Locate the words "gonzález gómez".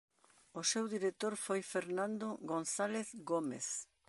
2.51-3.67